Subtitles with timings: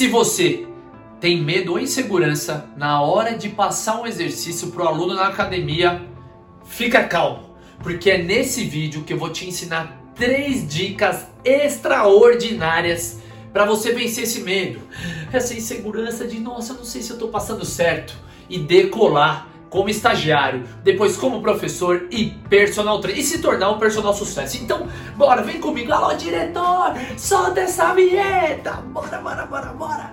[0.00, 0.66] Se você
[1.20, 6.00] tem medo ou insegurança na hora de passar um exercício para o aluno na academia,
[6.64, 13.20] fica calmo, porque é nesse vídeo que eu vou te ensinar três dicas extraordinárias
[13.52, 14.80] para você vencer esse medo,
[15.30, 18.16] essa insegurança de nossa, eu não sei se eu estou passando certo
[18.48, 24.12] e decolar como estagiário, depois como professor e personal trainer e se tornar um personal
[24.12, 24.58] sucesso.
[24.60, 30.10] Então, bora, vem comigo, alô diretor, solta essa vinheta, bora, bora, bora, bora.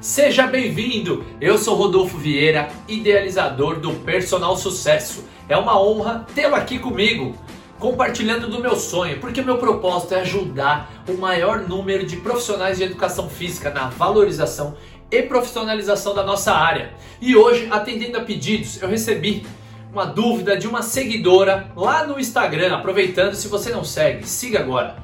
[0.00, 1.24] Seja bem-vindo!
[1.40, 5.24] Eu sou Rodolfo Vieira, idealizador do Personal Sucesso.
[5.48, 7.34] É uma honra tê-lo aqui comigo,
[7.78, 12.84] compartilhando do meu sonho, porque meu propósito é ajudar o maior número de profissionais de
[12.84, 14.76] educação física na valorização
[15.10, 16.92] e profissionalização da nossa área.
[17.20, 19.46] E hoje, atendendo a pedidos, eu recebi
[19.92, 22.74] uma dúvida de uma seguidora lá no Instagram.
[22.74, 24.96] Aproveitando, se você não segue, siga agora.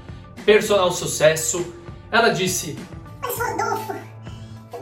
[0.45, 1.75] Personal Sucesso.
[2.11, 2.79] Ela disse:
[3.23, 3.95] Mas Rodolfo,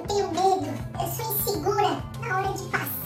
[0.09, 0.69] tenho medo,
[1.01, 3.02] eu sou insegura na hora de passar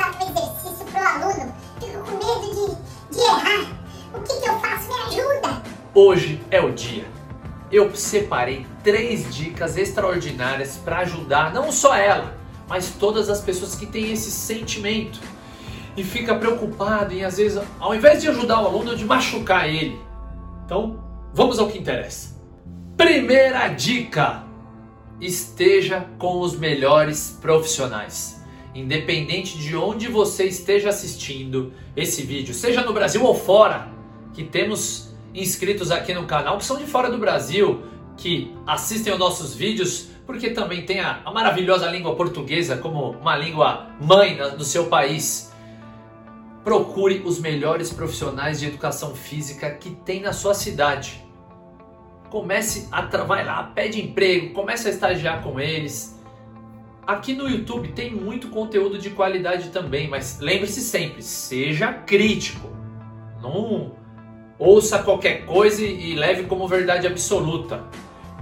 [5.98, 7.06] Hoje é o dia.
[7.72, 12.36] Eu separei três dicas extraordinárias para ajudar não só ela,
[12.68, 15.18] mas todas as pessoas que têm esse sentimento
[15.96, 19.98] e fica preocupado em às vezes, ao invés de ajudar o aluno, de machucar ele.
[20.66, 22.36] Então, vamos ao que interessa.
[22.94, 24.44] Primeira dica:
[25.18, 28.44] esteja com os melhores profissionais.
[28.74, 33.88] Independente de onde você esteja assistindo esse vídeo, seja no Brasil ou fora,
[34.34, 35.05] que temos
[35.40, 37.82] inscritos aqui no canal que são de fora do Brasil,
[38.16, 43.36] que assistem aos nossos vídeos, porque também tem a, a maravilhosa língua portuguesa como uma
[43.36, 45.52] língua mãe no seu país.
[46.64, 51.26] Procure os melhores profissionais de educação física que tem na sua cidade
[52.30, 56.14] comece a vai lá, pede emprego, comece a estagiar com eles.
[57.06, 62.68] Aqui no YouTube tem muito conteúdo de qualidade também, mas lembre-se sempre, seja crítico.
[63.40, 63.92] Não
[64.58, 67.84] ouça qualquer coisa e leve como verdade absoluta.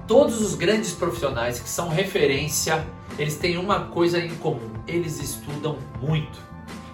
[0.07, 2.85] Todos os grandes profissionais que são referência,
[3.19, 6.39] eles têm uma coisa em comum, eles estudam muito.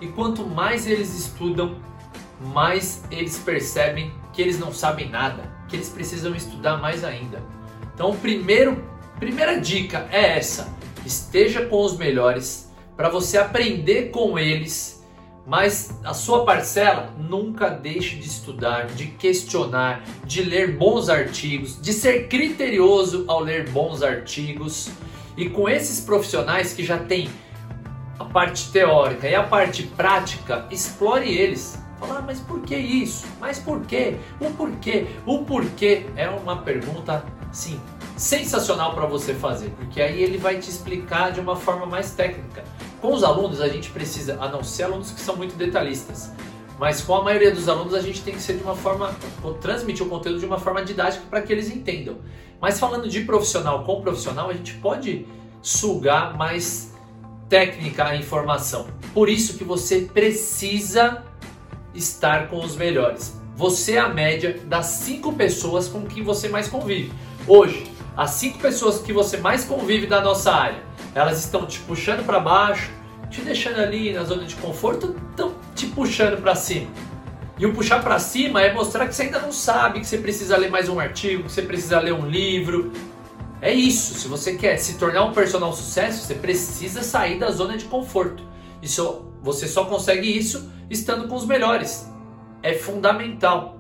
[0.01, 1.77] E quanto mais eles estudam,
[2.41, 7.43] mais eles percebem que eles não sabem nada, que eles precisam estudar mais ainda.
[7.95, 8.83] Então, primeiro,
[9.19, 10.73] primeira dica é essa:
[11.05, 15.00] esteja com os melhores para você aprender com eles,
[15.51, 21.93] mas a sua parcela nunca deixe de estudar, de questionar, de ler bons artigos, de
[21.93, 24.91] ser criterioso ao ler bons artigos.
[25.37, 27.29] E com esses profissionais que já têm
[28.17, 31.77] a parte teórica e a parte prática, explore eles.
[31.99, 33.27] Falar, mas por que isso?
[33.41, 34.19] Mas por quê?
[34.41, 35.09] O porquê?
[35.27, 37.81] O porquê é uma pergunta, sim,
[38.21, 42.63] sensacional para você fazer, porque aí ele vai te explicar de uma forma mais técnica.
[43.01, 46.31] Com os alunos, a gente precisa, a não ser alunos que são muito detalhistas,
[46.79, 49.17] mas com a maioria dos alunos a gente tem que ser de uma forma,
[49.63, 52.19] transmitir o conteúdo de uma forma didática para que eles entendam.
[52.61, 55.27] Mas falando de profissional com profissional, a gente pode
[55.63, 56.93] sugar mais
[57.49, 58.87] técnica a informação.
[59.15, 61.25] Por isso que você precisa
[61.95, 63.41] estar com os melhores.
[63.57, 67.13] Você é a média das cinco pessoas com quem você mais convive.
[67.47, 70.83] Hoje, as cinco pessoas que você mais convive da nossa área,
[71.15, 72.91] elas estão te puxando para baixo,
[73.31, 76.91] te deixando ali na zona de conforto, estão te puxando para cima.
[77.59, 80.55] E o puxar para cima é mostrar que você ainda não sabe, que você precisa
[80.59, 82.93] ler mais um artigo, que você precisa ler um livro.
[83.63, 84.13] É isso.
[84.13, 88.43] Se você quer se tornar um personal sucesso, você precisa sair da zona de conforto.
[88.83, 92.07] Isso, você só consegue isso estando com os melhores.
[92.63, 93.80] É fundamental.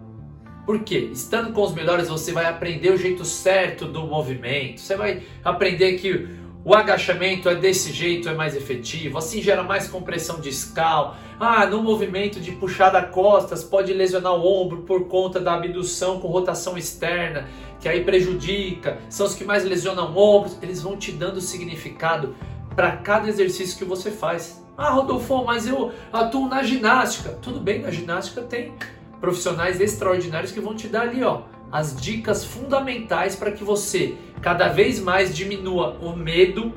[0.70, 1.10] Por quê?
[1.12, 4.80] Estando com os melhores, você vai aprender o jeito certo do movimento.
[4.80, 6.28] Você vai aprender que
[6.64, 11.16] o agachamento é desse jeito, é mais efetivo, assim gera mais compressão discal.
[11.40, 16.28] Ah, no movimento de puxada costas pode lesionar o ombro por conta da abdução com
[16.28, 17.48] rotação externa,
[17.80, 18.98] que aí prejudica.
[19.08, 20.56] São os que mais lesionam ombros.
[20.62, 22.36] Eles vão te dando significado
[22.76, 24.64] para cada exercício que você faz.
[24.78, 27.30] Ah, Rodolfo, mas eu atuo na ginástica.
[27.42, 28.72] Tudo bem, na ginástica tem
[29.20, 34.68] profissionais extraordinários que vão te dar ali, ó, as dicas fundamentais para que você cada
[34.68, 36.72] vez mais diminua o medo,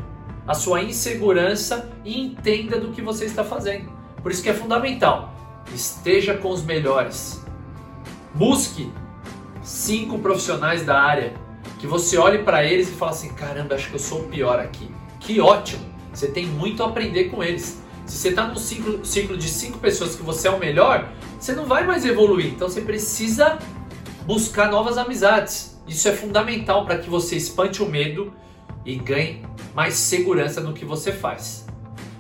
[0.46, 3.90] a sua insegurança e entenda do que você está fazendo.
[4.22, 5.34] Por isso que é fundamental.
[5.74, 7.44] Esteja com os melhores.
[8.34, 8.92] Busque
[9.62, 11.34] cinco profissionais da área
[11.80, 14.60] que você olhe para eles e fale assim: caramba, acho que eu sou o pior
[14.60, 14.90] aqui.
[15.20, 15.84] Que ótimo!
[16.14, 17.83] Você tem muito a aprender com eles.
[18.06, 21.10] Se você está num ciclo, ciclo de cinco pessoas que você é o melhor,
[21.40, 22.48] você não vai mais evoluir.
[22.48, 23.58] Então você precisa
[24.26, 25.80] buscar novas amizades.
[25.88, 28.34] Isso é fundamental para que você espante o medo
[28.86, 31.66] e ganhe mais segurança no que você faz.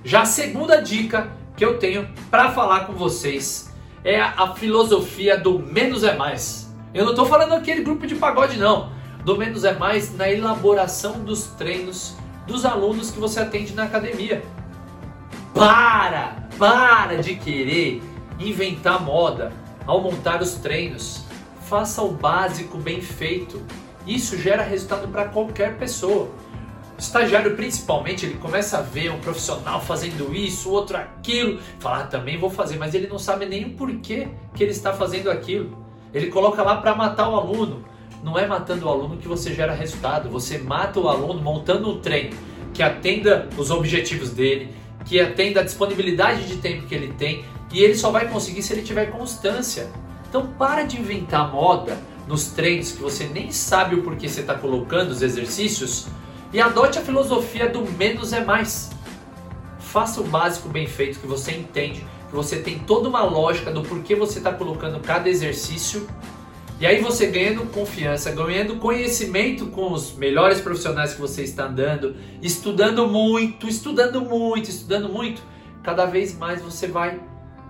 [0.03, 5.59] Já a segunda dica que eu tenho para falar com vocês é a, filosofia do
[5.59, 6.73] menos é mais.
[6.93, 8.91] Eu não estou falando aquele grupo de pagode não.
[9.23, 12.15] Do menos é mais na elaboração dos treinos
[12.45, 14.43] dos alunos que você atende na academia.
[15.53, 18.01] Para, para de querer
[18.39, 19.51] inventar moda
[19.85, 21.23] ao montar os treinos.
[21.61, 23.61] Faça o básico bem feito.
[24.05, 26.29] Isso gera resultado para qualquer pessoa.
[26.97, 32.07] O estagiário, principalmente, ele começa a ver um profissional fazendo isso, outro aquilo, fala, ah,
[32.07, 35.77] também vou fazer, mas ele não sabe nem o porquê que ele está fazendo aquilo.
[36.13, 37.83] Ele coloca lá para matar o aluno.
[38.23, 41.99] Não é matando o aluno que você gera resultado, você mata o aluno montando um
[41.99, 42.35] treino
[42.73, 44.73] que atenda os objetivos dele,
[45.05, 48.73] que atenda a disponibilidade de tempo que ele tem, e ele só vai conseguir se
[48.73, 49.89] ele tiver constância.
[50.29, 51.97] Então para de inventar moda
[52.27, 56.07] nos treinos que você nem sabe o porquê você está colocando os exercícios
[56.53, 58.91] e adote a filosofia do menos é mais.
[59.79, 63.81] Faça o básico bem feito que você entende, que você tem toda uma lógica do
[63.81, 66.07] porquê você está colocando cada exercício.
[66.83, 72.13] E aí você ganhando confiança, ganhando conhecimento com os melhores profissionais que você está andando,
[72.41, 75.41] estudando muito, estudando muito, estudando muito,
[75.81, 77.21] cada vez mais você vai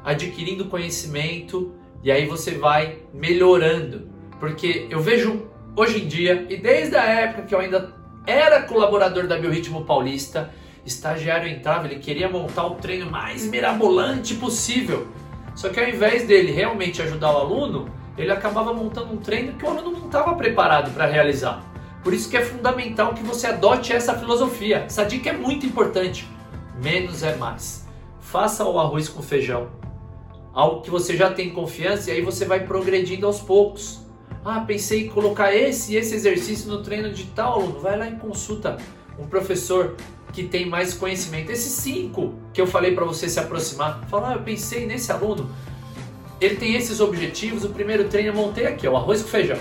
[0.04, 4.10] adquirindo conhecimento e aí você vai melhorando.
[4.40, 5.46] Porque eu vejo
[5.76, 7.94] hoje em dia, e desde a época que eu ainda
[8.26, 10.50] era colaborador da Biorritmo Paulista,
[10.84, 15.08] estagiário entrava, ele queria montar o treino mais mirabolante possível.
[15.54, 19.66] Só que ao invés dele realmente ajudar o aluno, ele acabava montando um treino que
[19.66, 21.64] o aluno não estava preparado para realizar.
[22.04, 24.84] Por isso que é fundamental que você adote essa filosofia.
[24.86, 26.28] Essa dica é muito importante.
[26.84, 27.88] Menos é mais.
[28.20, 29.70] Faça o arroz com feijão.
[30.54, 34.02] Algo que você já tem confiança e aí você vai progredindo aos poucos.
[34.44, 37.80] Ah, pensei em colocar esse e esse exercício no treino de tal aluno.
[37.80, 38.78] Vai lá e consulta
[39.18, 39.96] um professor
[40.34, 41.52] que tem mais conhecimento.
[41.52, 44.04] Esses cinco que eu falei para você se aproximar.
[44.10, 45.50] Fala, ah, eu pensei nesse aluno.
[46.40, 47.64] Ele tem esses objetivos.
[47.64, 49.58] O primeiro treino eu montei aqui, o arroz com feijão.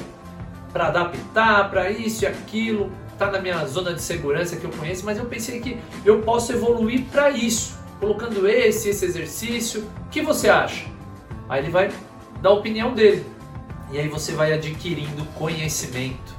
[0.72, 2.90] Para adaptar, para isso e aquilo.
[3.18, 6.52] Tá na minha zona de segurança que eu conheço, mas eu pensei que eu posso
[6.52, 7.78] evoluir para isso.
[8.00, 9.82] Colocando esse, esse exercício.
[10.06, 10.86] O que você acha?
[11.48, 11.92] Aí ele vai
[12.40, 13.24] dar a opinião dele.
[13.92, 16.34] E aí você vai adquirindo conhecimento,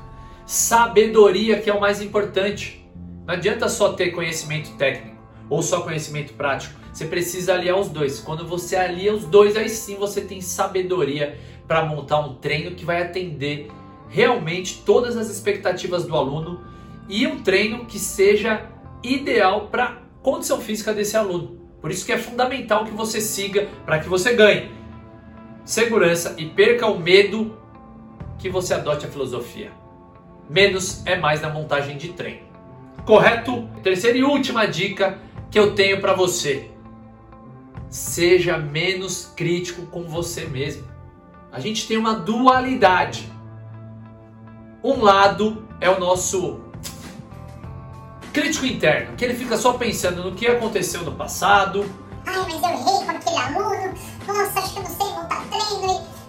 [0.46, 2.84] sabedoria, que é o mais importante.
[3.26, 5.16] Não adianta só ter conhecimento técnico
[5.50, 6.83] ou só conhecimento prático.
[6.94, 8.20] Você precisa aliar os dois.
[8.20, 11.38] Quando você alia os dois, aí sim você tem sabedoria
[11.68, 13.72] para montar um treino que vai atender
[14.10, 16.62] realmente todas as expectativas do aluno
[17.10, 18.70] e um treino que seja
[19.02, 21.58] ideal para condição física desse aluno.
[21.82, 24.72] Por isso que é fundamental que você siga para que você ganhe
[25.66, 27.58] segurança e perca o medo
[28.38, 29.72] que você adote a filosofia.
[30.50, 32.44] Menos é mais na montagem de treino.
[33.06, 33.68] Correto?
[33.82, 35.18] Terceira e última dica
[35.50, 36.73] que eu tenho para você.
[37.94, 40.84] Seja menos crítico com você mesmo.
[41.52, 43.32] A gente tem uma dualidade.
[44.84, 46.62] Um lado é o nosso
[48.34, 51.86] crítico interno, que ele fica só pensando no que aconteceu no passado.
[52.26, 53.94] Ai, mas eu errei com aquele aluno.
[54.26, 55.14] Nossa, acho que eu não sei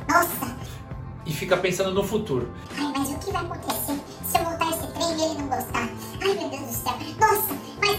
[0.07, 0.57] nossa!
[1.25, 2.53] E fica pensando no futuro.
[2.77, 5.89] Ai, mas o que vai acontecer se eu voltar esse treino e ele não gostar?
[6.21, 6.95] Ai, meu Deus do céu.
[7.19, 7.99] Nossa, mas...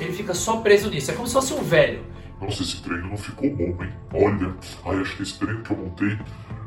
[0.00, 1.10] Ele fica só preso nisso.
[1.10, 2.16] É como se fosse um velho.
[2.40, 3.92] Nossa, esse treino não ficou bom, hein?
[4.12, 4.54] Olha,
[4.86, 6.18] ai, acho que esse treino que eu montei,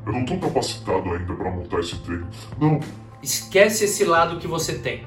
[0.05, 2.27] eu não tô capacitado ainda para montar esse treino.
[2.59, 2.79] Não.
[3.23, 5.05] Esquece esse lado que você tem,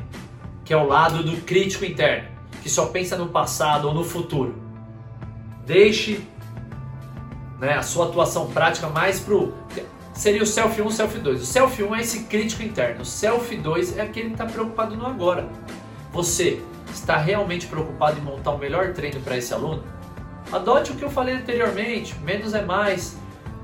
[0.65, 2.29] que é o lado do crítico interno,
[2.63, 4.55] que só pensa no passado ou no futuro.
[5.67, 6.21] Deixe
[7.59, 9.53] né, a sua atuação prática mais pro
[10.15, 11.43] seria o self 1 e o self 2.
[11.43, 14.97] O self 1 é esse crítico interno, o self 2 é aquele que está preocupado
[14.97, 15.49] no agora.
[16.13, 19.83] Você está realmente preocupado em montar o melhor treino para esse aluno?
[20.53, 23.17] Adote o que eu falei anteriormente, menos é mais.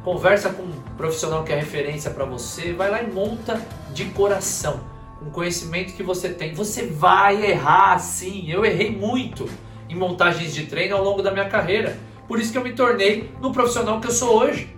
[0.03, 3.61] Conversa com um profissional que é referência para você, vai lá e monta
[3.93, 4.81] de coração,
[5.19, 6.55] com conhecimento que você tem.
[6.55, 9.49] Você vai errar sim, eu errei muito
[9.89, 11.99] em montagens de treino ao longo da minha carreira.
[12.27, 14.75] Por isso que eu me tornei no profissional que eu sou hoje.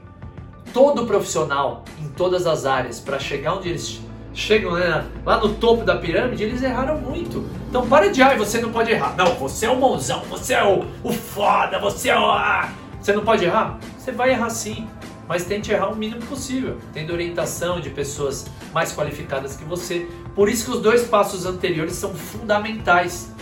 [0.72, 4.00] Todo profissional em todas as áreas, para chegar onde eles
[4.34, 7.48] chegam né, lá no topo da pirâmide, eles erraram muito.
[7.68, 9.14] Então para de, ai, você não pode errar.
[9.16, 12.24] Não, você é o mãozão, você é o, o foda, você é o.
[12.24, 12.70] Ah,
[13.00, 13.78] você não pode errar?
[13.98, 14.88] Você vai errar sim,
[15.28, 20.08] mas tente errar o mínimo possível, tendo orientação de pessoas mais qualificadas que você.
[20.34, 23.32] Por isso que os dois passos anteriores são fundamentais.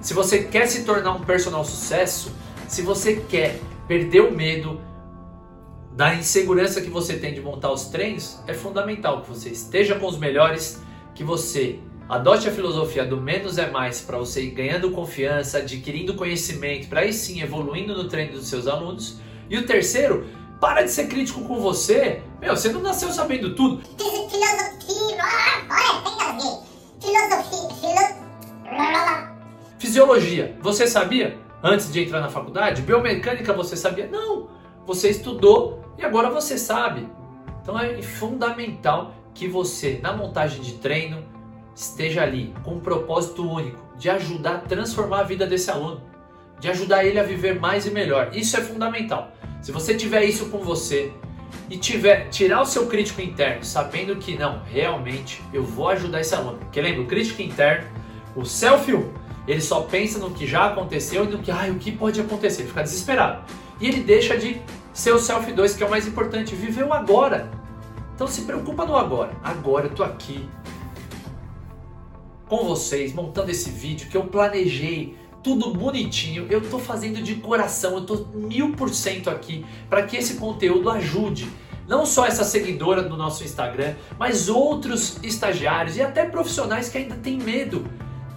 [0.00, 2.30] Se você quer se tornar um personal sucesso,
[2.68, 4.80] Se você quer perder o medo
[5.96, 10.06] da insegurança que você tem de montar os treinos, é fundamental que você esteja com
[10.06, 10.82] os melhores,
[11.14, 16.14] que você adote a filosofia do menos é mais para você ir ganhando confiança, adquirindo
[16.14, 19.18] conhecimento, para aí sim evoluindo no treino dos seus alunos.
[19.48, 20.26] E o terceiro,
[20.60, 22.20] para de ser crítico com você.
[22.42, 23.82] Meu, você não nasceu sabendo tudo.
[23.96, 25.16] Filosofia,
[25.70, 26.60] olha, tem a ver.
[27.00, 28.26] Filosofia, filo...
[29.78, 31.38] Fisiologia, você sabia?
[31.62, 34.06] Antes de entrar na faculdade, biomecânica você sabia?
[34.06, 34.50] Não,
[34.84, 37.08] você estudou e agora você sabe.
[37.62, 41.22] Então é fundamental que você, na montagem de treino,
[41.74, 46.00] esteja ali com um propósito único de ajudar a transformar a vida desse aluno,
[46.58, 48.30] de ajudar ele a viver mais e melhor.
[48.32, 49.32] Isso é fundamental.
[49.60, 51.12] Se você tiver isso com você
[51.68, 56.34] e tiver tirar o seu crítico interno, sabendo que não, realmente eu vou ajudar esse
[56.34, 56.58] aluno.
[56.58, 57.88] Porque lembra, o crítico interno,
[58.34, 58.90] o self
[59.46, 62.62] ele só pensa no que já aconteceu e no que, ah, o que pode acontecer,
[62.62, 63.44] ele fica desesperado.
[63.80, 64.60] E ele deixa de
[64.96, 67.50] ser o self 2, que é o mais importante, viver o agora.
[68.14, 69.30] Então se preocupa no agora.
[69.44, 70.48] Agora eu tô aqui
[72.48, 76.46] com vocês, montando esse vídeo que eu planejei tudo bonitinho.
[76.48, 80.88] Eu tô fazendo de coração, eu tô mil por cento aqui para que esse conteúdo
[80.88, 81.46] ajude
[81.86, 87.16] não só essa seguidora do nosso Instagram, mas outros estagiários e até profissionais que ainda
[87.16, 87.86] têm medo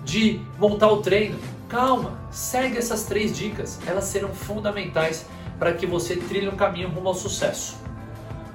[0.04, 1.40] de montar o treino.
[1.70, 5.26] Calma, segue essas três dicas, elas serão fundamentais
[5.60, 7.78] para que você trilhe um caminho rumo ao sucesso.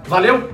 [0.06, 0.50] Valeu?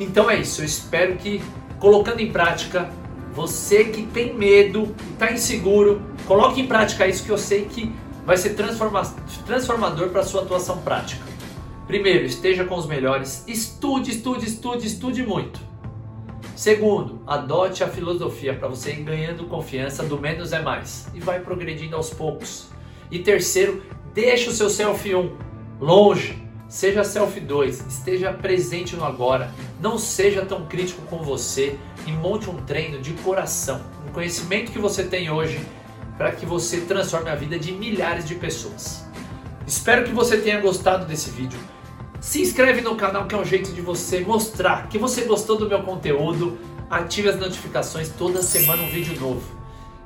[0.00, 1.42] Então é isso, eu espero que
[1.78, 2.90] colocando em prática,
[3.32, 8.36] você que tem medo, está inseguro, coloque em prática isso que eu sei que vai
[8.36, 8.54] ser
[9.46, 11.24] transformador para a sua atuação prática.
[11.86, 15.60] Primeiro, esteja com os melhores, estude, estude, estude, estude muito.
[16.54, 21.40] Segundo, adote a filosofia para você ir ganhando confiança do menos é mais e vai
[21.40, 22.68] progredindo aos poucos.
[23.10, 23.82] E terceiro,
[24.14, 25.49] deixe o seu selfie 1
[25.80, 26.36] longe,
[26.68, 32.50] seja selfie 2, esteja presente no agora, não seja tão crítico com você e monte
[32.50, 35.58] um treino de coração, um conhecimento que você tem hoje
[36.18, 39.06] para que você transforme a vida de milhares de pessoas.
[39.66, 41.58] Espero que você tenha gostado desse vídeo.
[42.20, 45.66] Se inscreve no canal que é um jeito de você mostrar que você gostou do
[45.66, 46.58] meu conteúdo.
[46.90, 49.42] Ative as notificações, toda semana um vídeo novo.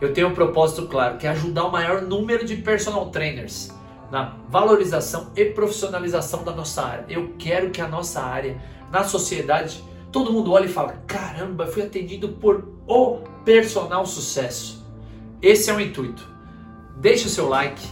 [0.01, 3.73] Eu tenho um propósito claro, que é ajudar o maior número de personal trainers
[4.15, 7.05] na valorização e profissionalização da nossa área.
[7.09, 11.83] Eu quero que a nossa área, na sociedade, todo mundo olhe e fala: caramba, fui
[11.83, 14.87] atendido por o personal sucesso.
[15.43, 16.25] Esse é o intuito.
[16.97, 17.83] Deixe o seu like,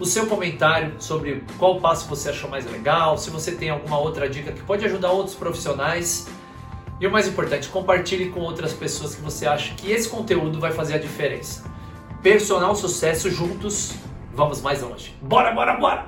[0.00, 4.28] o seu comentário sobre qual passo você achou mais legal, se você tem alguma outra
[4.28, 6.26] dica que pode ajudar outros profissionais.
[7.00, 10.72] E o mais importante, compartilhe com outras pessoas que você acha que esse conteúdo vai
[10.72, 11.64] fazer a diferença.
[12.22, 13.94] Personal sucesso juntos,
[14.40, 15.14] vamos mais longe.
[15.20, 16.06] Bora, bora, bora!